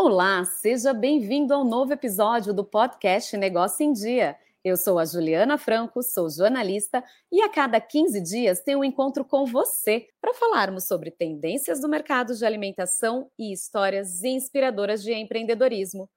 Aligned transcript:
Olá, 0.00 0.44
seja 0.44 0.94
bem-vindo 0.94 1.52
ao 1.52 1.64
novo 1.64 1.92
episódio 1.92 2.54
do 2.54 2.64
podcast 2.64 3.36
Negócio 3.36 3.84
em 3.84 3.92
Dia. 3.92 4.36
Eu 4.62 4.76
sou 4.76 4.96
a 4.96 5.04
Juliana 5.04 5.58
Franco, 5.58 6.04
sou 6.04 6.30
jornalista 6.30 7.02
e 7.32 7.42
a 7.42 7.48
cada 7.48 7.80
15 7.80 8.20
dias 8.20 8.62
tenho 8.62 8.78
um 8.78 8.84
encontro 8.84 9.24
com 9.24 9.44
você 9.44 10.06
para 10.20 10.32
falarmos 10.32 10.86
sobre 10.86 11.10
tendências 11.10 11.80
do 11.80 11.88
mercado 11.88 12.32
de 12.32 12.46
alimentação 12.46 13.28
e 13.36 13.52
histórias 13.52 14.22
inspiradoras 14.22 15.02
de 15.02 15.12
empreendedorismo. 15.12 16.08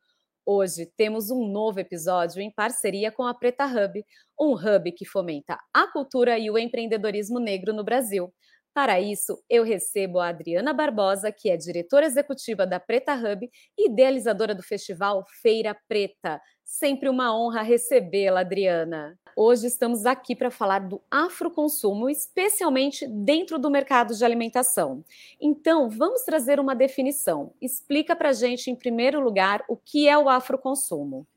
Hoje 0.46 0.86
temos 0.96 1.32
um 1.32 1.48
novo 1.48 1.80
episódio 1.80 2.40
em 2.40 2.52
parceria 2.52 3.12
com 3.12 3.24
a 3.24 3.34
Preta 3.34 3.66
Hub, 3.66 4.06
um 4.40 4.54
hub 4.54 4.92
que 4.92 5.06
fomenta 5.06 5.58
a 5.74 5.88
cultura 5.88 6.38
e 6.38 6.52
o 6.52 6.58
empreendedorismo 6.60 7.40
negro 7.40 7.74
no 7.74 7.84
Brasil. 7.84 8.32
Para 8.74 9.02
isso, 9.02 9.38
eu 9.50 9.64
recebo 9.64 10.20
a 10.20 10.30
Adriana 10.30 10.72
Barbosa, 10.72 11.30
que 11.30 11.50
é 11.50 11.58
diretora 11.58 12.06
executiva 12.06 12.66
da 12.66 12.80
Preta 12.80 13.14
Hub 13.14 13.50
e 13.78 13.90
idealizadora 13.90 14.56
do 14.56 14.64
festival 14.64 15.26
Feira 15.42 15.76
Preta. 15.90 16.42
Sempre 16.64 17.10
uma 17.10 17.38
honra 17.38 17.64
recebê-la, 17.64 18.40
Adriana. 18.40 19.20
Hoje 19.36 19.68
estamos 19.68 20.06
aqui 20.06 20.34
para 20.38 20.50
falar 20.50 20.80
do 20.80 21.02
afroconsumo, 21.12 22.10
especialmente 22.10 23.06
dentro 23.06 23.60
do 23.60 23.70
mercado 23.70 24.16
de 24.16 24.24
alimentação. 24.24 25.04
Então, 25.40 25.90
vamos 25.90 26.22
trazer 26.24 26.58
uma 26.58 26.74
definição. 26.74 27.54
Explica 27.62 28.16
para 28.16 28.30
a 28.30 28.34
gente, 28.34 28.72
em 28.72 28.76
primeiro 28.76 29.20
lugar, 29.20 29.66
o 29.68 29.76
que 29.76 30.08
é 30.08 30.18
o 30.18 30.30
afroconsumo. 30.30 31.28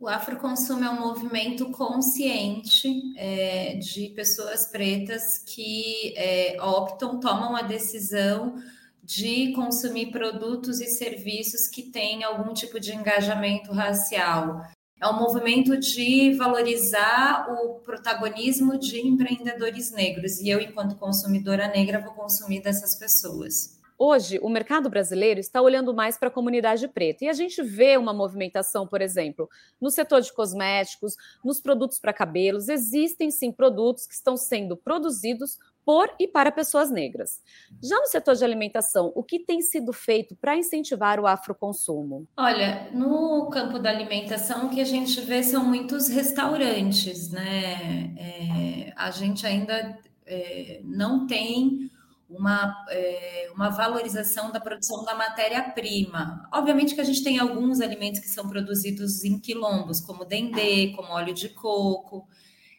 O 0.00 0.06
afroconsumo 0.06 0.84
é 0.84 0.90
um 0.90 1.00
movimento 1.00 1.72
consciente 1.72 2.88
é, 3.16 3.74
de 3.74 4.10
pessoas 4.10 4.66
pretas 4.66 5.38
que 5.38 6.14
é, 6.16 6.56
optam, 6.62 7.18
tomam 7.18 7.56
a 7.56 7.62
decisão 7.62 8.62
de 9.02 9.52
consumir 9.54 10.12
produtos 10.12 10.80
e 10.80 10.86
serviços 10.86 11.66
que 11.66 11.82
têm 11.82 12.22
algum 12.22 12.54
tipo 12.54 12.78
de 12.78 12.94
engajamento 12.94 13.72
racial. 13.72 14.62
É 15.00 15.08
um 15.08 15.18
movimento 15.18 15.76
de 15.76 16.32
valorizar 16.34 17.48
o 17.50 17.80
protagonismo 17.80 18.78
de 18.78 19.00
empreendedores 19.00 19.90
negros. 19.90 20.38
E 20.38 20.48
eu, 20.48 20.60
enquanto 20.60 20.94
consumidora 20.94 21.66
negra, 21.66 22.00
vou 22.00 22.12
consumir 22.12 22.62
dessas 22.62 22.94
pessoas. 22.94 23.77
Hoje, 24.00 24.38
o 24.40 24.48
mercado 24.48 24.88
brasileiro 24.88 25.40
está 25.40 25.60
olhando 25.60 25.92
mais 25.92 26.16
para 26.16 26.28
a 26.28 26.30
comunidade 26.30 26.86
preta 26.86 27.24
e 27.24 27.28
a 27.28 27.32
gente 27.32 27.60
vê 27.62 27.96
uma 27.96 28.12
movimentação, 28.12 28.86
por 28.86 29.02
exemplo, 29.02 29.50
no 29.80 29.90
setor 29.90 30.20
de 30.20 30.32
cosméticos, 30.32 31.16
nos 31.44 31.60
produtos 31.60 31.98
para 31.98 32.12
cabelos. 32.12 32.68
Existem 32.68 33.28
sim 33.32 33.50
produtos 33.50 34.06
que 34.06 34.14
estão 34.14 34.36
sendo 34.36 34.76
produzidos 34.76 35.58
por 35.84 36.14
e 36.20 36.28
para 36.28 36.52
pessoas 36.52 36.92
negras. 36.92 37.42
Já 37.82 37.98
no 37.98 38.06
setor 38.06 38.36
de 38.36 38.44
alimentação, 38.44 39.10
o 39.16 39.22
que 39.24 39.40
tem 39.40 39.60
sido 39.62 39.92
feito 39.92 40.36
para 40.36 40.54
incentivar 40.54 41.18
o 41.18 41.26
afroconsumo? 41.26 42.28
Olha, 42.36 42.90
no 42.92 43.48
campo 43.48 43.80
da 43.80 43.90
alimentação, 43.90 44.66
o 44.66 44.70
que 44.70 44.80
a 44.80 44.84
gente 44.84 45.20
vê 45.22 45.42
são 45.42 45.64
muitos 45.64 46.06
restaurantes, 46.06 47.32
né? 47.32 48.14
É, 48.16 48.92
a 48.94 49.10
gente 49.10 49.44
ainda 49.44 49.98
é, 50.24 50.82
não 50.84 51.26
tem 51.26 51.90
uma, 52.28 52.84
é, 52.90 53.50
uma 53.54 53.70
valorização 53.70 54.50
da 54.52 54.60
produção 54.60 55.04
da 55.04 55.14
matéria-prima. 55.14 56.46
Obviamente 56.52 56.94
que 56.94 57.00
a 57.00 57.04
gente 57.04 57.24
tem 57.24 57.38
alguns 57.38 57.80
alimentos 57.80 58.20
que 58.20 58.28
são 58.28 58.48
produzidos 58.48 59.24
em 59.24 59.38
quilombos, 59.38 60.00
como 60.00 60.24
dendê, 60.24 60.92
como 60.94 61.12
óleo 61.12 61.32
de 61.32 61.48
coco, 61.48 62.28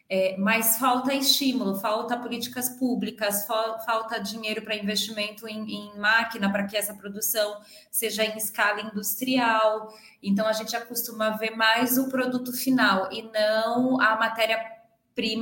é, 0.07 0.35
mas 0.37 0.77
falta 0.77 1.13
estímulo, 1.13 1.75
falta 1.75 2.17
políticas 2.17 2.69
públicas, 2.69 3.45
falta 3.45 4.19
dinheiro 4.19 4.63
para 4.63 4.75
investimento 4.75 5.47
em, 5.47 5.71
em 5.71 5.99
máquina 5.99 6.51
para 6.51 6.65
que 6.65 6.75
essa 6.75 6.95
produção 6.95 7.59
seja 7.91 8.23
em 8.23 8.35
escala 8.37 8.81
industrial. 8.81 9.93
Então 10.21 10.47
a 10.47 10.53
gente 10.53 10.75
acostuma 10.75 11.37
ver 11.37 11.55
mais 11.55 11.97
o 11.97 12.09
produto 12.09 12.51
final 12.51 13.11
e 13.11 13.21
não 13.23 14.01
a 14.01 14.15
matéria-prima 14.15 14.78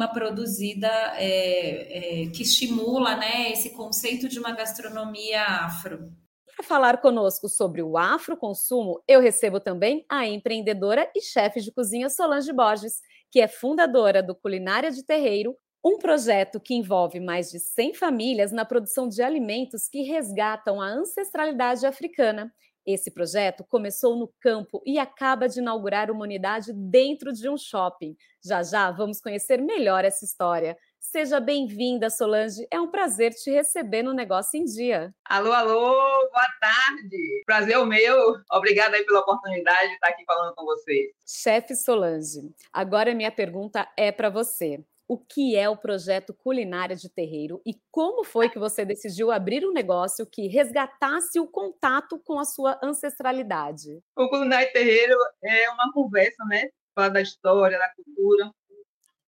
produzida 0.07 0.87
é, 1.15 2.23
é, 2.23 2.29
que 2.29 2.43
estimula 2.43 3.15
né, 3.15 3.51
esse 3.51 3.71
conceito 3.71 4.27
de 4.27 4.39
uma 4.39 4.51
gastronomia 4.51 5.43
afro. 5.43 6.11
Para 6.55 6.65
falar 6.65 6.97
conosco 7.01 7.47
sobre 7.47 7.83
o 7.83 7.97
afroconsumo, 7.97 9.01
eu 9.07 9.21
recebo 9.21 9.59
também 9.59 10.05
a 10.09 10.25
empreendedora 10.25 11.09
e 11.15 11.21
chefe 11.21 11.61
de 11.61 11.71
cozinha 11.71 12.09
Solange 12.09 12.51
Borges 12.51 13.01
que 13.31 13.39
é 13.39 13.47
fundadora 13.47 14.23
do 14.23 14.35
Culinária 14.35 14.91
de 14.91 15.03
Terreiro, 15.03 15.55
um 15.83 15.97
projeto 15.97 16.59
que 16.59 16.73
envolve 16.73 17.19
mais 17.19 17.49
de 17.49 17.59
100 17.59 17.93
famílias 17.93 18.51
na 18.51 18.65
produção 18.65 19.07
de 19.07 19.21
alimentos 19.21 19.87
que 19.87 20.01
resgatam 20.01 20.81
a 20.81 20.87
ancestralidade 20.87 21.85
africana. 21.85 22.51
Esse 22.87 23.11
projeto 23.11 23.65
começou 23.65 24.15
no 24.15 24.33
campo 24.39 24.81
e 24.85 24.97
acaba 24.97 25.49
de 25.49 25.59
inaugurar 25.59 26.09
uma 26.09 26.23
unidade 26.23 26.71
dentro 26.71 27.33
de 27.33 27.49
um 27.49 27.57
shopping. 27.57 28.15
Já 28.41 28.63
já 28.63 28.89
vamos 28.91 29.19
conhecer 29.19 29.61
melhor 29.61 30.05
essa 30.05 30.23
história. 30.23 30.77
Seja 30.97 31.41
bem-vinda, 31.41 32.09
Solange. 32.09 32.65
É 32.71 32.79
um 32.79 32.89
prazer 32.89 33.33
te 33.33 33.51
receber 33.51 34.03
no 34.03 34.13
Negócio 34.13 34.57
em 34.57 34.63
Dia. 34.63 35.13
Alô, 35.25 35.51
alô, 35.51 35.91
boa 36.29 36.47
tarde. 36.61 37.43
Prazer 37.45 37.73
é 37.73 37.77
o 37.77 37.85
meu. 37.85 38.35
Obrigada 38.53 38.95
aí 38.95 39.05
pela 39.05 39.19
oportunidade 39.19 39.89
de 39.89 39.95
estar 39.95 40.07
aqui 40.07 40.23
falando 40.23 40.55
com 40.55 40.63
vocês. 40.63 41.11
Chefe 41.27 41.75
Solange, 41.75 42.53
agora 42.71 43.13
minha 43.13 43.31
pergunta 43.31 43.85
é 43.97 44.13
para 44.13 44.29
você. 44.29 44.81
O 45.07 45.17
que 45.17 45.55
é 45.55 45.69
o 45.69 45.77
projeto 45.77 46.33
Culinária 46.33 46.95
de 46.95 47.09
Terreiro 47.09 47.61
e 47.65 47.73
como 47.89 48.25
foi 48.25 48.49
que 48.49 48.59
você 48.59 48.83
decidiu 48.83 49.31
abrir 49.31 49.65
um 49.65 49.71
negócio 49.71 50.27
que 50.29 50.47
resgatasse 50.47 51.39
o 51.39 51.47
contato 51.47 52.19
com 52.19 52.37
a 52.37 52.43
sua 52.43 52.77
ancestralidade? 52.83 54.01
O 54.17 54.27
Culinária 54.27 54.67
de 54.67 54.73
Terreiro 54.73 55.17
é 55.41 55.69
uma 55.69 55.93
conversa, 55.93 56.43
né? 56.45 56.69
Falar 56.93 57.09
da 57.09 57.21
história, 57.21 57.77
da 57.77 57.89
cultura, 57.95 58.51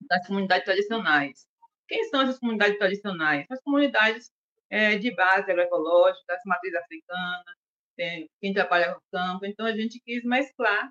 das 0.02 0.28
comunidades 0.28 0.66
tradicionais. 0.66 1.48
Quem 1.88 2.04
são 2.10 2.22
essas 2.22 2.40
comunidades 2.40 2.78
tradicionais? 2.78 3.46
As 3.50 3.62
comunidades 3.62 4.30
é, 4.70 4.98
de 4.98 5.16
base 5.16 5.50
agroecológica, 5.50 6.34
as 6.34 6.44
matrizes 6.46 6.80
africanas, 6.80 7.56
tem, 7.96 8.30
quem 8.42 8.54
trabalha 8.54 8.94
no 8.94 9.02
campo. 9.12 9.46
Então, 9.46 9.66
a 9.66 9.72
gente 9.72 10.00
quis 10.06 10.24
mesclar, 10.24 10.90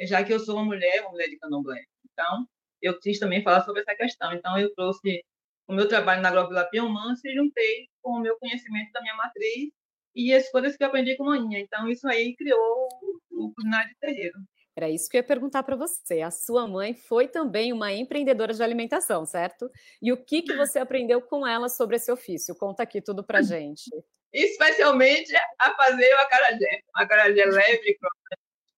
já 0.00 0.22
que 0.24 0.32
eu 0.32 0.40
sou 0.40 0.56
uma 0.56 0.64
mulher, 0.64 1.02
uma 1.02 1.10
mulher 1.10 1.28
de 1.28 1.38
candomblé. 1.38 1.82
Então, 2.12 2.46
eu 2.82 2.98
quis 3.00 3.18
também 3.18 3.42
falar 3.42 3.64
sobre 3.64 3.82
essa 3.82 3.94
questão. 3.94 4.32
Então, 4.32 4.58
eu 4.58 4.72
trouxe 4.74 5.22
o 5.66 5.74
meu 5.74 5.88
trabalho 5.88 6.22
na 6.22 6.28
Agrovila 6.28 6.64
Piemança 6.64 7.22
e 7.24 7.34
juntei 7.34 7.88
com 8.02 8.12
o 8.12 8.20
meu 8.20 8.38
conhecimento 8.38 8.92
da 8.92 9.00
minha 9.00 9.16
matriz 9.16 9.70
e 10.14 10.32
as 10.32 10.50
coisas 10.50 10.76
que 10.76 10.82
eu 10.82 10.88
aprendi 10.88 11.16
com 11.16 11.24
a 11.24 11.36
manhã. 11.36 11.58
Então, 11.58 11.88
isso 11.88 12.06
aí 12.08 12.34
criou 12.36 12.88
o 13.30 13.52
culinário 13.54 13.88
de 13.88 13.96
terreiro. 13.96 14.38
Era 14.76 14.90
isso 14.90 15.08
que 15.08 15.16
eu 15.16 15.20
ia 15.20 15.26
perguntar 15.26 15.62
para 15.62 15.74
você. 15.74 16.20
A 16.20 16.30
sua 16.30 16.68
mãe 16.68 16.94
foi 16.94 17.28
também 17.28 17.72
uma 17.72 17.92
empreendedora 17.92 18.52
de 18.52 18.62
alimentação, 18.62 19.24
certo? 19.24 19.70
E 20.02 20.12
o 20.12 20.22
que, 20.22 20.42
que 20.42 20.54
você 20.54 20.78
aprendeu 20.78 21.22
com 21.22 21.46
ela 21.46 21.68
sobre 21.68 21.96
esse 21.96 22.12
ofício? 22.12 22.54
Conta 22.54 22.82
aqui 22.82 23.00
tudo 23.00 23.24
para 23.24 23.40
gente. 23.42 23.90
Especialmente 24.32 25.34
a 25.58 25.74
fazer 25.74 26.14
o 26.14 26.18
acarajé. 26.18 26.80
O 26.94 27.00
acarajé 27.00 27.44
leve, 27.46 27.98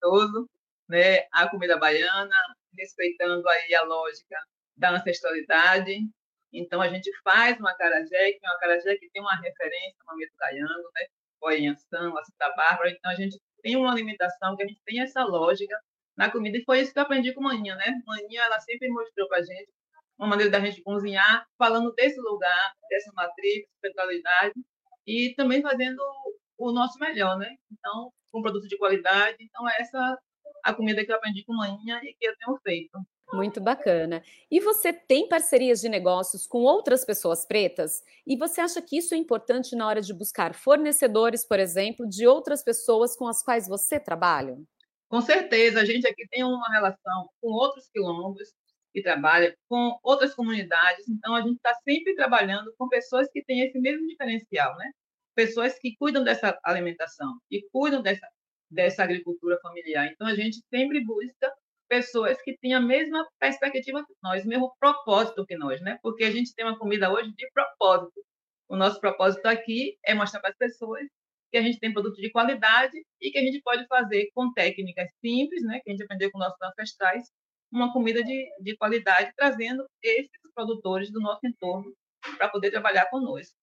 gostoso, 0.00 0.48
né? 0.88 1.26
A 1.32 1.48
comida 1.48 1.76
baiana, 1.76 2.36
respeitando 2.78 3.49
aí 3.49 3.75
a 3.75 3.83
lógica 3.83 4.37
da 4.77 4.91
ancestralidade. 4.93 5.99
Então, 6.53 6.81
a 6.81 6.89
gente 6.89 7.11
faz 7.22 7.61
um 7.61 7.66
acarajé, 7.66 8.33
que 8.33 8.47
é 8.47 8.49
um 8.49 8.53
acarajé 8.55 8.97
que 8.97 9.11
tem 9.11 9.21
uma 9.21 9.37
referência 9.37 9.97
no 10.00 10.12
momento 10.12 10.33
né? 10.94 11.06
Goianção, 11.41 12.16
a 12.16 12.25
Santa 12.25 12.55
Bárbara. 12.56 12.91
Então, 12.91 13.11
a 13.11 13.15
gente 13.15 13.39
tem 13.62 13.77
uma 13.77 13.93
alimentação 13.93 14.56
que 14.56 14.62
a 14.62 14.66
gente 14.66 14.81
tem 14.84 15.00
essa 15.00 15.25
lógica 15.25 15.78
na 16.16 16.31
comida. 16.31 16.59
E 16.59 16.65
foi 16.65 16.81
isso 16.81 16.93
que 16.93 16.99
eu 16.99 17.03
aprendi 17.03 17.34
com 17.34 17.43
Maninha, 17.43 17.77
né? 17.77 17.84
Maninha, 18.06 18.43
ela 18.43 18.59
sempre 18.61 18.89
mostrou 18.89 19.28
para 19.28 19.39
a 19.39 19.43
gente 19.43 19.69
uma 20.19 20.28
maneira 20.28 20.50
da 20.50 20.60
gente 20.60 20.83
cozinhar, 20.83 21.47
falando 21.56 21.93
desse 21.95 22.21
lugar, 22.21 22.72
dessa 22.91 23.12
matriz, 23.15 23.65
espiritualidade, 23.75 24.55
e 25.07 25.33
também 25.36 25.63
fazendo 25.63 26.03
o 26.59 26.72
nosso 26.72 26.98
melhor, 26.98 27.39
né? 27.39 27.54
Então, 27.71 28.10
com 28.33 28.42
produto 28.42 28.66
de 28.66 28.77
qualidade. 28.77 29.36
Então, 29.41 29.69
essa 29.69 30.19
a 30.68 30.74
comida 30.74 31.04
que 31.04 31.10
eu 31.10 31.16
aprendi 31.16 31.44
com 31.44 31.54
Maninha 31.54 32.00
e 32.03 32.15
que 32.15 32.26
eu 32.26 32.34
tenho 32.36 32.59
feito. 32.62 32.98
Muito 33.32 33.60
bacana. 33.60 34.22
E 34.50 34.59
você 34.59 34.91
tem 34.91 35.28
parcerias 35.28 35.80
de 35.80 35.88
negócios 35.88 36.47
com 36.47 36.60
outras 36.60 37.04
pessoas 37.04 37.44
pretas? 37.44 38.03
E 38.26 38.36
você 38.36 38.60
acha 38.60 38.80
que 38.80 38.97
isso 38.97 39.15
é 39.15 39.18
importante 39.18 39.76
na 39.76 39.86
hora 39.86 40.00
de 40.00 40.15
buscar 40.15 40.54
fornecedores, 40.54 41.47
por 41.47 41.59
exemplo, 41.59 42.09
de 42.09 42.26
outras 42.26 42.62
pessoas 42.62 43.15
com 43.15 43.26
as 43.26 43.42
quais 43.42 43.68
você 43.68 44.00
trabalha? 44.00 44.56
Com 45.09 45.20
certeza, 45.20 45.80
a 45.80 45.84
gente 45.84 46.06
aqui 46.06 46.26
tem 46.30 46.42
uma 46.42 46.70
relação 46.70 47.28
com 47.41 47.48
outros 47.48 47.88
quilombos 47.91 48.48
que 48.92 49.03
trabalham, 49.03 49.53
com 49.68 49.98
outras 50.03 50.34
comunidades, 50.34 51.09
então 51.09 51.34
a 51.34 51.42
gente 51.42 51.56
está 51.56 51.74
sempre 51.86 52.15
trabalhando 52.15 52.74
com 52.78 52.88
pessoas 52.88 53.28
que 53.30 53.44
têm 53.44 53.60
esse 53.60 53.78
mesmo 53.78 54.06
diferencial, 54.06 54.74
né? 54.76 54.91
Pessoas 55.34 55.78
que 55.78 55.97
cuidam 55.97 56.24
dessa 56.24 56.59
alimentação 56.65 57.38
e 57.50 57.62
cuidam 57.70 58.03
dessa, 58.03 58.26
dessa 58.70 59.03
agricultura 59.03 59.59
familiar. 59.60 60.10
Então 60.12 60.26
a 60.26 60.34
gente 60.34 60.60
sempre 60.72 61.04
busca 61.04 61.53
pessoas 61.88 62.41
que 62.42 62.56
têm 62.59 62.74
a 62.74 62.80
mesma 62.80 63.26
perspectiva 63.41 64.04
que 64.04 64.15
nós, 64.22 64.44
mesmo 64.44 64.74
propósito 64.78 65.47
que 65.47 65.56
nós, 65.56 65.80
né? 65.80 65.98
Porque 66.03 66.24
a 66.24 66.30
gente 66.30 66.54
tem 66.54 66.65
uma 66.65 66.78
comida 66.78 67.10
hoje 67.10 67.32
de 67.34 67.50
propósito. 67.53 68.22
O 68.68 68.76
nosso 68.76 69.00
propósito 69.00 69.47
aqui 69.47 69.97
é 70.04 70.15
mostrar 70.15 70.41
para 70.41 70.50
as 70.50 70.56
pessoas 70.56 71.06
que 71.50 71.56
a 71.56 71.62
gente 71.62 71.78
tem 71.78 71.92
produto 71.92 72.20
de 72.20 72.30
qualidade 72.30 72.94
e 73.20 73.30
que 73.30 73.38
a 73.38 73.42
gente 73.42 73.62
pode 73.62 73.86
fazer 73.86 74.28
com 74.34 74.53
técnicas 74.53 75.09
simples, 75.24 75.62
né, 75.62 75.80
que 75.80 75.91
a 75.91 75.92
gente 75.92 76.04
aprendeu 76.04 76.30
com 76.30 76.38
nossos 76.38 76.60
ancestrais, 76.60 77.24
uma 77.72 77.91
comida 77.92 78.22
de, 78.22 78.48
de 78.60 78.76
qualidade, 78.76 79.32
trazendo 79.34 79.86
esses 80.03 80.30
produtores 80.54 81.10
do 81.10 81.20
nosso 81.20 81.47
entorno 81.47 81.91
para 82.36 82.48
poder 82.48 82.70
trabalhar 82.70 83.06
conosco. 83.06 83.56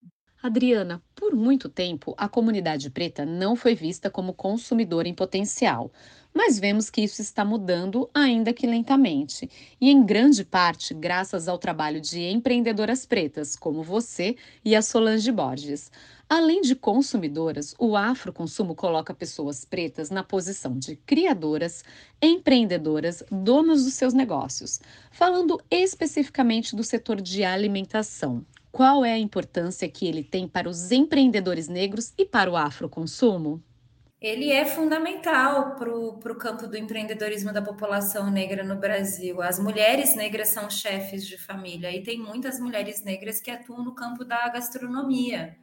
Adriana, 0.46 1.02
por 1.16 1.36
muito 1.36 1.68
tempo 1.68 2.14
a 2.20 2.30
comunidade 2.30 2.92
preta 2.92 3.26
não 3.26 3.56
foi 3.56 3.74
vista 3.74 4.12
como 4.12 4.32
consumidora 4.32 5.08
em 5.08 5.14
potencial, 5.14 5.92
mas 6.32 6.60
vemos 6.60 6.88
que 6.88 7.02
isso 7.02 7.20
está 7.20 7.44
mudando, 7.44 8.08
ainda 8.14 8.54
que 8.54 8.68
lentamente, 8.68 9.50
e 9.82 9.90
em 9.90 10.06
grande 10.06 10.46
parte 10.46 10.94
graças 10.94 11.48
ao 11.48 11.58
trabalho 11.58 12.00
de 12.00 12.22
empreendedoras 12.22 13.08
pretas 13.08 13.56
como 13.56 13.82
você 13.82 14.36
e 14.64 14.76
a 14.76 14.84
Solange 14.84 15.32
Borges. 15.32 15.92
Além 16.30 16.62
de 16.62 16.76
consumidoras, 16.76 17.74
o 17.80 17.96
afroconsumo 17.96 18.76
coloca 18.76 19.16
pessoas 19.16 19.66
pretas 19.66 20.12
na 20.12 20.24
posição 20.24 20.78
de 20.78 20.96
criadoras, 20.96 21.84
empreendedoras, 22.22 23.24
donas 23.32 23.84
dos 23.84 23.96
seus 23.96 24.14
negócios. 24.14 24.80
Falando 25.10 25.60
especificamente 25.72 26.76
do 26.76 26.84
setor 26.84 27.20
de 27.20 27.44
alimentação, 27.44 28.46
qual 28.76 29.06
é 29.06 29.14
a 29.14 29.18
importância 29.18 29.88
que 29.88 30.06
ele 30.06 30.22
tem 30.22 30.50
para 30.50 30.68
os 30.68 30.92
empreendedores 30.92 31.70
negros 31.70 32.14
e 32.18 32.26
para 32.26 32.52
o 32.52 32.58
afroconsumo? 32.58 33.64
Ele 34.20 34.52
é 34.52 34.66
fundamental 34.66 35.78
para 35.78 35.90
o 35.90 36.36
campo 36.36 36.68
do 36.68 36.76
empreendedorismo 36.76 37.54
da 37.54 37.62
população 37.62 38.30
negra 38.30 38.66
no 38.66 38.76
Brasil. 38.76 39.42
As 39.42 39.58
mulheres 39.60 40.14
negras 40.14 40.50
são 40.50 40.70
chefes 40.70 41.26
de 41.26 41.38
família 41.38 41.90
e 41.90 42.04
tem 42.04 42.20
muitas 42.20 42.60
mulheres 42.60 43.02
negras 43.02 43.40
que 43.40 43.50
atuam 43.50 43.82
no 43.82 43.96
campo 43.96 44.26
da 44.26 44.50
gastronomia, 44.50 45.56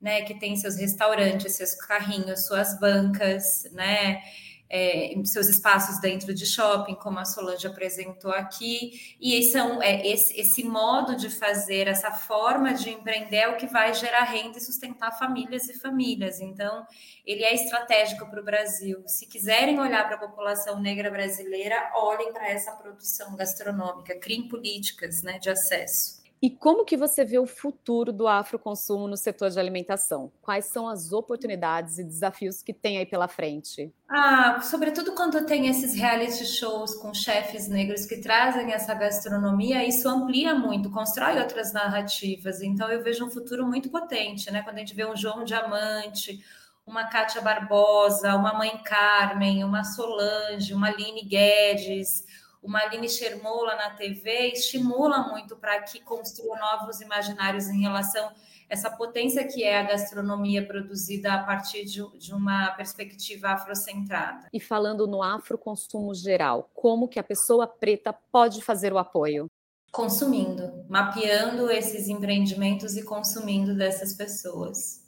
né? 0.00 0.22
Que 0.22 0.34
tem 0.34 0.56
seus 0.56 0.74
restaurantes, 0.74 1.52
seus 1.52 1.72
carrinhos, 1.76 2.46
suas 2.48 2.80
bancas, 2.80 3.62
né? 3.70 4.22
É, 4.68 5.14
seus 5.24 5.48
espaços 5.48 6.00
dentro 6.00 6.34
de 6.34 6.44
shopping, 6.44 6.94
como 6.96 7.18
a 7.18 7.24
Solange 7.24 7.66
apresentou 7.66 8.32
aqui, 8.32 9.16
e 9.20 9.42
são, 9.50 9.82
é, 9.82 10.06
esse, 10.06 10.38
esse 10.38 10.64
modo 10.64 11.16
de 11.16 11.30
fazer, 11.30 11.86
essa 11.86 12.10
forma 12.10 12.74
de 12.74 12.90
empreender 12.90 13.36
é 13.36 13.48
o 13.48 13.56
que 13.56 13.66
vai 13.66 13.94
gerar 13.94 14.24
renda 14.24 14.58
e 14.58 14.60
sustentar 14.60 15.18
famílias 15.18 15.68
e 15.68 15.74
famílias. 15.74 16.40
Então, 16.40 16.86
ele 17.24 17.44
é 17.44 17.54
estratégico 17.54 18.26
para 18.26 18.40
o 18.40 18.44
Brasil. 18.44 19.02
Se 19.06 19.26
quiserem 19.26 19.78
olhar 19.80 20.06
para 20.06 20.16
a 20.16 20.28
população 20.28 20.80
negra 20.80 21.10
brasileira, 21.10 21.92
olhem 21.94 22.32
para 22.32 22.48
essa 22.48 22.72
produção 22.72 23.36
gastronômica, 23.36 24.18
criem 24.18 24.48
políticas 24.48 25.22
né, 25.22 25.38
de 25.38 25.50
acesso. 25.50 26.25
E 26.40 26.50
como 26.50 26.84
que 26.84 26.96
você 26.96 27.24
vê 27.24 27.38
o 27.38 27.46
futuro 27.46 28.12
do 28.12 28.28
afroconsumo 28.28 29.08
no 29.08 29.16
setor 29.16 29.50
de 29.50 29.58
alimentação? 29.58 30.30
Quais 30.42 30.66
são 30.66 30.86
as 30.86 31.12
oportunidades 31.12 31.98
e 31.98 32.04
desafios 32.04 32.62
que 32.62 32.74
tem 32.74 32.98
aí 32.98 33.06
pela 33.06 33.26
frente? 33.26 33.92
Ah, 34.08 34.60
sobretudo 34.62 35.12
quando 35.14 35.46
tem 35.46 35.68
esses 35.68 35.94
reality 35.94 36.44
shows 36.44 36.94
com 36.94 37.14
chefes 37.14 37.68
negros 37.68 38.04
que 38.04 38.18
trazem 38.18 38.72
essa 38.72 38.94
gastronomia, 38.94 39.86
isso 39.86 40.08
amplia 40.08 40.54
muito, 40.54 40.90
constrói 40.90 41.38
outras 41.38 41.72
narrativas. 41.72 42.60
Então 42.60 42.90
eu 42.90 43.02
vejo 43.02 43.24
um 43.24 43.30
futuro 43.30 43.66
muito 43.66 43.90
potente, 43.90 44.50
né? 44.50 44.62
Quando 44.62 44.76
a 44.76 44.80
gente 44.80 44.94
vê 44.94 45.06
um 45.06 45.16
João 45.16 45.42
Diamante, 45.42 46.44
uma 46.86 47.04
Kátia 47.06 47.40
Barbosa, 47.40 48.36
uma 48.36 48.52
Mãe 48.52 48.78
Carmen, 48.84 49.64
uma 49.64 49.82
Solange, 49.82 50.72
uma 50.72 50.88
Aline 50.88 51.22
Guedes, 51.22 52.24
uma 52.66 52.80
Aline 52.80 53.08
Shermola 53.08 53.76
na 53.76 53.90
TV 53.90 54.48
estimula 54.48 55.28
muito 55.28 55.56
para 55.56 55.80
que 55.82 56.00
construa 56.00 56.58
novos 56.58 57.00
imaginários 57.00 57.68
em 57.68 57.80
relação 57.80 58.26
a 58.26 58.34
essa 58.68 58.90
potência 58.90 59.46
que 59.46 59.62
é 59.62 59.78
a 59.78 59.84
gastronomia 59.84 60.66
produzida 60.66 61.32
a 61.32 61.44
partir 61.44 61.84
de, 61.84 62.04
de 62.18 62.34
uma 62.34 62.72
perspectiva 62.72 63.50
afrocentrada. 63.50 64.48
E 64.52 64.58
falando 64.58 65.06
no 65.06 65.22
afroconsumo 65.22 66.12
geral, 66.12 66.68
como 66.74 67.06
que 67.06 67.20
a 67.20 67.22
pessoa 67.22 67.68
preta 67.68 68.12
pode 68.12 68.60
fazer 68.60 68.92
o 68.92 68.98
apoio? 68.98 69.46
Consumindo, 69.92 70.84
mapeando 70.88 71.70
esses 71.70 72.08
empreendimentos 72.08 72.96
e 72.96 73.04
consumindo 73.04 73.76
dessas 73.76 74.12
pessoas. 74.12 75.05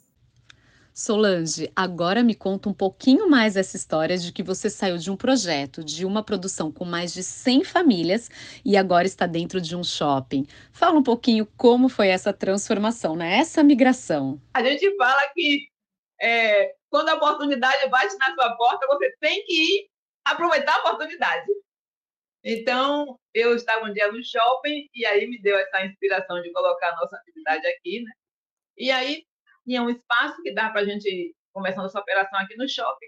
Solange, 0.99 1.71
agora 1.73 2.21
me 2.21 2.35
conta 2.35 2.67
um 2.67 2.73
pouquinho 2.73 3.29
mais 3.29 3.55
essa 3.55 3.77
história 3.77 4.17
de 4.17 4.33
que 4.33 4.43
você 4.43 4.69
saiu 4.69 4.97
de 4.97 5.09
um 5.09 5.15
projeto, 5.15 5.81
de 5.81 6.05
uma 6.05 6.21
produção 6.21 6.73
com 6.73 6.83
mais 6.83 7.13
de 7.13 7.23
100 7.23 7.63
famílias 7.63 8.29
e 8.65 8.75
agora 8.75 9.07
está 9.07 9.25
dentro 9.25 9.61
de 9.61 9.77
um 9.77 9.81
shopping. 9.81 10.45
Fala 10.73 10.99
um 10.99 11.01
pouquinho 11.01 11.45
como 11.55 11.87
foi 11.87 12.09
essa 12.09 12.33
transformação, 12.33 13.15
né? 13.15 13.37
essa 13.37 13.63
migração. 13.63 14.41
A 14.53 14.61
gente 14.61 14.93
fala 14.97 15.21
que 15.33 15.69
é, 16.21 16.75
quando 16.89 17.07
a 17.07 17.15
oportunidade 17.15 17.87
bate 17.87 18.17
na 18.17 18.35
sua 18.35 18.57
porta, 18.57 18.85
você 18.87 19.09
tem 19.21 19.41
que 19.45 19.53
ir 19.53 19.89
aproveitar 20.25 20.75
a 20.75 20.79
oportunidade. 20.79 21.47
Então, 22.43 23.17
eu 23.33 23.55
estava 23.55 23.85
um 23.85 23.93
dia 23.93 24.11
no 24.11 24.21
shopping 24.21 24.89
e 24.93 25.05
aí 25.05 25.27
me 25.27 25.41
deu 25.41 25.57
essa 25.57 25.85
inspiração 25.85 26.41
de 26.41 26.51
colocar 26.51 26.89
a 26.89 26.95
nossa 26.97 27.15
atividade 27.15 27.65
aqui, 27.67 28.03
né? 28.03 28.11
E 28.77 28.91
aí 28.91 29.28
tinha 29.69 29.83
um 29.83 29.89
espaço 29.91 30.41
que 30.41 30.51
dá 30.51 30.71
para 30.71 30.81
a 30.81 30.85
gente 30.85 31.35
começando 31.53 31.85
essa 31.85 31.99
operação 31.99 32.39
aqui 32.39 32.57
no 32.57 32.67
shopping. 32.67 33.05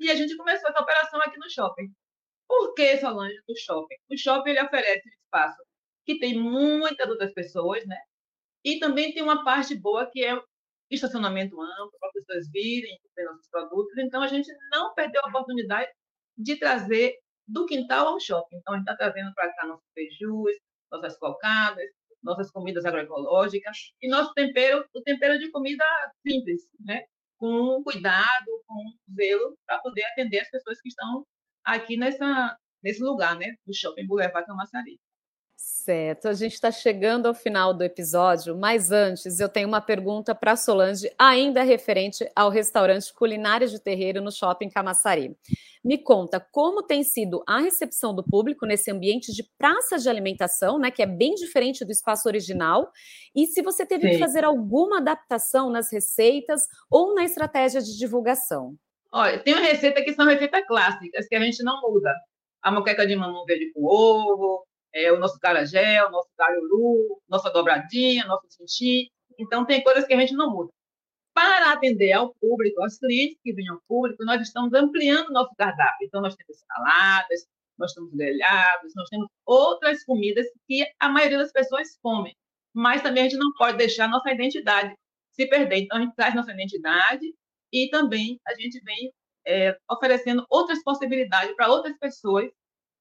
E 0.00 0.10
a 0.10 0.14
gente 0.14 0.34
começou 0.38 0.70
essa 0.70 0.80
operação 0.80 1.20
aqui 1.20 1.38
no 1.38 1.50
shopping. 1.50 1.92
Por 2.48 2.72
que, 2.72 2.96
Solange, 2.96 3.38
no 3.46 3.54
shopping? 3.54 3.96
O 4.10 4.16
shopping 4.16 4.50
ele 4.50 4.62
oferece 4.62 5.06
um 5.06 5.12
espaço 5.24 5.62
que 6.06 6.18
tem 6.18 6.38
muitas 6.38 7.06
outras 7.10 7.34
pessoas, 7.34 7.84
né? 7.86 7.98
E 8.64 8.78
também 8.78 9.12
tem 9.12 9.22
uma 9.22 9.44
parte 9.44 9.74
boa 9.74 10.10
que 10.10 10.24
é 10.24 10.40
estacionamento 10.90 11.60
amplo, 11.60 11.98
para 12.00 12.08
as 12.08 12.14
pessoas 12.14 12.50
virem, 12.50 12.98
ver 13.14 13.24
nossos 13.24 13.46
produtos. 13.50 13.98
Então, 13.98 14.22
a 14.22 14.28
gente 14.28 14.50
não 14.72 14.94
perdeu 14.94 15.20
a 15.22 15.28
oportunidade 15.28 15.90
de 16.38 16.56
trazer 16.56 17.18
do 17.46 17.66
quintal 17.66 18.08
ao 18.08 18.20
shopping. 18.20 18.56
Então, 18.56 18.72
a 18.72 18.78
gente 18.78 18.88
está 18.88 18.96
trazendo 18.96 19.34
para 19.34 19.52
cá 19.52 19.66
nossos 19.66 19.86
beijus, 19.94 20.56
nossas 20.90 21.18
cocadas, 21.18 21.90
nossas 22.22 22.50
comidas 22.50 22.84
agroecológicas 22.84 23.92
e 24.02 24.08
nosso 24.08 24.32
tempero, 24.34 24.84
o 24.94 25.02
tempero 25.02 25.38
de 25.38 25.50
comida 25.50 25.84
simples, 26.26 26.68
né? 26.80 27.04
com 27.36 27.82
cuidado, 27.84 28.64
com 28.66 28.84
zelo, 29.14 29.56
para 29.66 29.78
poder 29.78 30.04
atender 30.06 30.40
as 30.40 30.50
pessoas 30.50 30.80
que 30.80 30.88
estão 30.88 31.24
aqui 31.64 31.96
nessa, 31.96 32.56
nesse 32.82 33.02
lugar, 33.02 33.36
né? 33.36 33.54
do 33.66 33.74
Shopping 33.74 34.06
Boulevard 34.06 34.46
Camaçari. 34.46 34.98
Certo, 35.60 36.28
a 36.28 36.34
gente 36.34 36.52
está 36.52 36.70
chegando 36.70 37.26
ao 37.26 37.34
final 37.34 37.74
do 37.74 37.82
episódio, 37.82 38.56
mas 38.56 38.92
antes 38.92 39.40
eu 39.40 39.48
tenho 39.48 39.66
uma 39.66 39.80
pergunta 39.80 40.32
para 40.32 40.54
Solange, 40.54 41.10
ainda 41.18 41.64
referente 41.64 42.30
ao 42.36 42.48
restaurante 42.48 43.12
Culinária 43.12 43.66
de 43.66 43.80
Terreiro 43.80 44.20
no 44.20 44.30
Shopping 44.30 44.70
Camaçari. 44.70 45.36
Me 45.84 45.98
conta 45.98 46.38
como 46.38 46.84
tem 46.84 47.02
sido 47.02 47.42
a 47.44 47.58
recepção 47.58 48.14
do 48.14 48.22
público 48.22 48.66
nesse 48.66 48.88
ambiente 48.92 49.32
de 49.32 49.42
praça 49.58 49.98
de 49.98 50.08
alimentação, 50.08 50.78
né, 50.78 50.92
que 50.92 51.02
é 51.02 51.06
bem 51.06 51.34
diferente 51.34 51.84
do 51.84 51.90
espaço 51.90 52.28
original, 52.28 52.92
e 53.34 53.44
se 53.48 53.60
você 53.60 53.84
teve 53.84 54.06
Sim. 54.06 54.12
que 54.12 54.18
fazer 54.20 54.44
alguma 54.44 54.98
adaptação 54.98 55.70
nas 55.70 55.92
receitas 55.92 56.68
ou 56.88 57.16
na 57.16 57.24
estratégia 57.24 57.82
de 57.82 57.98
divulgação. 57.98 58.76
Olha, 59.10 59.42
tem 59.42 59.54
uma 59.54 59.66
receita 59.66 60.04
que 60.04 60.14
são 60.14 60.24
receitas 60.24 60.64
clássicas, 60.68 61.26
que 61.26 61.34
a 61.34 61.40
gente 61.40 61.64
não 61.64 61.80
muda. 61.80 62.14
A 62.62 62.70
moqueca 62.70 63.04
de 63.04 63.16
mamão 63.16 63.44
verde 63.44 63.72
com 63.72 63.86
ovo, 63.86 64.67
é, 64.94 65.12
o 65.12 65.18
nosso 65.18 65.38
carajé, 65.38 66.04
o 66.04 66.10
nosso 66.10 66.28
caruru, 66.36 67.20
nossa 67.28 67.50
dobradinha, 67.50 68.26
nosso 68.26 68.46
sushi. 68.50 69.10
Então, 69.38 69.64
tem 69.64 69.82
coisas 69.82 70.06
que 70.06 70.14
a 70.14 70.20
gente 70.20 70.34
não 70.34 70.50
muda. 70.50 70.72
Para 71.34 71.72
atender 71.72 72.12
ao 72.12 72.34
público, 72.34 72.82
aos 72.82 72.98
clientes 72.98 73.38
que 73.42 73.52
vêm 73.52 73.68
ao 73.68 73.80
público, 73.86 74.24
nós 74.24 74.40
estamos 74.42 74.72
ampliando 74.74 75.30
nosso 75.30 75.54
cardápio. 75.56 76.06
Então, 76.06 76.20
nós 76.20 76.34
temos 76.34 76.58
saladas, 76.66 77.46
nós 77.78 77.92
temos 77.92 78.12
grelhados, 78.12 78.92
nós 78.96 79.08
temos 79.08 79.28
outras 79.46 80.04
comidas 80.04 80.46
que 80.66 80.84
a 80.98 81.08
maioria 81.08 81.38
das 81.38 81.52
pessoas 81.52 81.96
comem. 82.02 82.34
Mas 82.74 83.02
também 83.02 83.22
a 83.24 83.28
gente 83.28 83.38
não 83.38 83.52
pode 83.54 83.78
deixar 83.78 84.08
nossa 84.08 84.30
identidade 84.32 84.94
se 85.30 85.46
perder. 85.46 85.78
Então, 85.82 85.98
a 85.98 86.00
gente 86.00 86.16
traz 86.16 86.34
nossa 86.34 86.52
identidade 86.52 87.24
e 87.72 87.88
também 87.90 88.40
a 88.46 88.54
gente 88.54 88.80
vem 88.80 89.12
é, 89.46 89.78
oferecendo 89.88 90.44
outras 90.50 90.82
possibilidades 90.82 91.54
para 91.54 91.68
outras 91.68 91.96
pessoas 91.98 92.50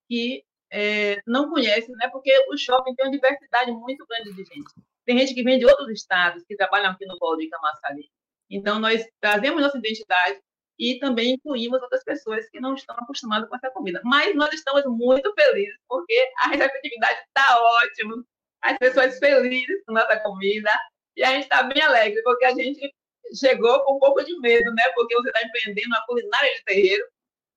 que 0.08 0.44
é, 0.72 1.22
não 1.26 1.50
conhecem, 1.50 1.96
né? 1.96 2.10
porque 2.10 2.32
o 2.50 2.58
shopping 2.58 2.96
tem 2.96 3.06
uma 3.06 3.12
diversidade 3.12 3.72
muito 3.72 4.06
grande 4.06 4.34
de 4.34 4.44
gente. 4.44 4.74
Tem 5.06 5.18
gente 5.18 5.34
que 5.34 5.44
vem 5.44 5.58
de 5.58 5.66
outros 5.66 5.90
estados, 5.90 6.44
que 6.46 6.56
trabalham 6.56 6.92
aqui 6.92 7.06
no 7.06 7.18
Polo 7.18 7.38
de 7.38 7.50
Camaçari. 7.50 8.10
Então, 8.50 8.80
nós 8.80 9.06
trazemos 9.22 9.62
nossa 9.62 9.78
identidade 9.78 10.40
e 10.80 11.00
também 11.00 11.34
incluímos 11.34 11.82
outras 11.82 12.04
pessoas 12.04 12.50
que 12.50 12.60
não 12.60 12.76
estão 12.76 12.96
acostumadas 12.98 13.50
com 13.50 13.56
essa 13.56 13.72
comida. 13.72 14.02
Mas 14.04 14.36
nós 14.36 14.54
estamos 14.54 14.84
muito 14.86 15.34
felizes, 15.34 15.78
porque 15.88 16.32
a 16.44 16.50
receptividade 16.50 17.20
está 17.20 17.60
ótima, 17.82 18.24
as 18.62 18.78
pessoas 18.78 19.18
felizes 19.18 19.84
com 19.86 19.94
nossa 19.94 20.20
comida, 20.20 20.72
e 21.16 21.24
a 21.24 21.32
gente 21.32 21.44
está 21.44 21.64
bem 21.64 21.82
alegre, 21.82 22.22
porque 22.24 22.46
a 22.46 22.54
gente 22.54 22.94
chegou 23.36 23.84
com 23.84 23.96
um 23.96 24.00
pouco 24.00 24.24
de 24.24 24.38
medo, 24.40 24.72
né? 24.74 24.84
Porque 24.94 25.16
você 25.16 25.30
está 25.30 25.42
empreendendo 25.44 25.88
uma 25.88 26.06
culinária 26.06 26.54
de 26.54 26.64
terreiro, 26.64 27.04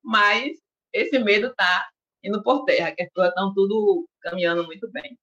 mas 0.03 0.57
esse 0.93 1.19
medo 1.19 1.49
está 1.49 1.89
indo 2.23 2.43
por 2.43 2.65
terra, 2.65 2.93
que 2.93 3.03
as 3.03 3.13
coisas 3.13 3.31
estão 3.31 3.53
tudo 3.55 4.07
caminhando 4.21 4.65
muito 4.65 4.91
bem. 4.91 5.19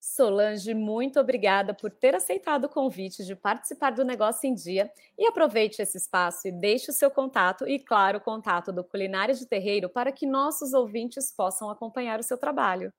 Solange, 0.00 0.72
muito 0.74 1.18
obrigada 1.18 1.74
por 1.74 1.90
ter 1.90 2.14
aceitado 2.14 2.64
o 2.64 2.68
convite 2.68 3.24
de 3.24 3.34
participar 3.34 3.90
do 3.90 4.04
Negócio 4.04 4.48
em 4.48 4.54
Dia 4.54 4.90
e 5.18 5.26
aproveite 5.26 5.82
esse 5.82 5.98
espaço 5.98 6.46
e 6.46 6.52
deixe 6.52 6.90
o 6.90 6.94
seu 6.94 7.10
contato 7.10 7.66
e, 7.66 7.78
claro, 7.80 8.18
o 8.18 8.20
contato 8.20 8.72
do 8.72 8.84
Culinária 8.84 9.34
de 9.34 9.46
Terreiro 9.46 9.88
para 9.88 10.12
que 10.12 10.24
nossos 10.24 10.72
ouvintes 10.72 11.34
possam 11.36 11.68
acompanhar 11.68 12.20
o 12.20 12.22
seu 12.22 12.38
trabalho. 12.38 12.92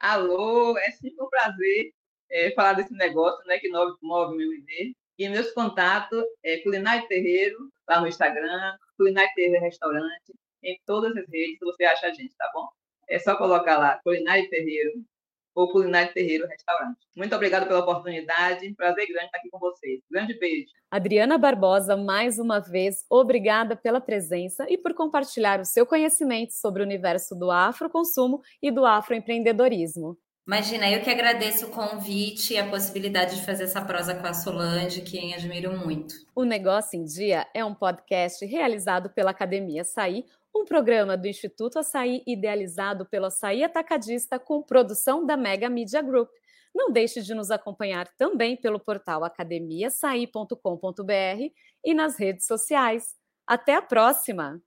Alô, 0.00 0.76
é 0.78 0.90
sempre 0.90 1.22
um 1.22 1.28
prazer 1.28 1.92
é, 2.30 2.50
falar 2.54 2.72
desse 2.72 2.92
negócio 2.94 3.44
né, 3.46 3.58
que 3.58 3.68
move, 3.68 3.96
move 4.02 4.36
meu 4.36 4.52
ID. 4.52 4.94
E 5.18 5.28
meus 5.28 5.52
contatos 5.52 6.24
é 6.42 6.58
Culinária 6.58 7.06
Terreiro, 7.06 7.70
lá 7.88 8.00
no 8.00 8.08
Instagram, 8.08 8.76
Culinária 8.96 9.30
Terreiro 9.36 9.62
Restaurante, 9.62 10.32
em 10.62 10.78
todas 10.86 11.16
as 11.16 11.28
redes, 11.28 11.58
você 11.60 11.84
acha 11.84 12.06
a 12.06 12.12
gente, 12.12 12.34
tá 12.36 12.50
bom? 12.54 12.68
É 13.08 13.18
só 13.18 13.36
colocar 13.36 13.78
lá, 13.78 14.00
Culinária 14.02 14.48
Terreiro, 14.48 15.04
ou 15.54 15.70
Culinário 15.70 16.12
Terreiro 16.12 16.46
Restaurante. 16.46 16.98
Muito 17.14 17.34
obrigada 17.34 17.66
pela 17.66 17.80
oportunidade, 17.80 18.72
prazer 18.74 19.06
grande 19.06 19.26
estar 19.26 19.38
aqui 19.38 19.50
com 19.50 19.58
vocês. 19.58 20.00
Grande 20.10 20.38
beijo. 20.38 20.70
Adriana 20.90 21.38
Barbosa, 21.38 21.96
mais 21.96 22.38
uma 22.38 22.58
vez, 22.58 23.04
obrigada 23.10 23.76
pela 23.76 24.00
presença 24.00 24.66
e 24.68 24.78
por 24.78 24.94
compartilhar 24.94 25.60
o 25.60 25.64
seu 25.64 25.86
conhecimento 25.86 26.52
sobre 26.52 26.82
o 26.82 26.86
universo 26.86 27.34
do 27.34 27.50
afroconsumo 27.50 28.40
e 28.62 28.70
do 28.70 28.84
afroempreendedorismo. 28.86 30.16
Imagina, 30.44 30.90
eu 30.90 31.00
que 31.00 31.08
agradeço 31.08 31.66
o 31.66 31.70
convite 31.70 32.54
e 32.54 32.58
a 32.58 32.68
possibilidade 32.68 33.36
de 33.36 33.46
fazer 33.46 33.62
essa 33.62 33.80
prosa 33.80 34.12
com 34.12 34.26
a 34.26 34.34
Solange, 34.34 35.02
quem 35.02 35.32
admiro 35.34 35.78
muito. 35.78 36.16
O 36.34 36.42
Negócio 36.42 36.98
em 36.98 37.04
Dia 37.04 37.46
é 37.54 37.64
um 37.64 37.72
podcast 37.72 38.44
realizado 38.44 39.08
pela 39.10 39.30
Academia 39.30 39.84
Saí, 39.84 40.24
um 40.54 40.64
programa 40.64 41.16
do 41.16 41.26
Instituto 41.26 41.78
Açaí 41.78 42.22
idealizado 42.26 43.06
pelo 43.06 43.26
Açaí 43.26 43.64
Atacadista 43.64 44.38
com 44.38 44.62
produção 44.62 45.24
da 45.24 45.36
Mega 45.36 45.68
Media 45.68 46.02
Group. 46.02 46.28
Não 46.74 46.90
deixe 46.90 47.22
de 47.22 47.34
nos 47.34 47.50
acompanhar 47.50 48.08
também 48.16 48.56
pelo 48.56 48.80
portal 48.80 49.24
academiaçaí.com.br 49.24 51.52
e 51.84 51.94
nas 51.94 52.18
redes 52.18 52.46
sociais. 52.46 53.14
Até 53.46 53.74
a 53.74 53.82
próxima! 53.82 54.62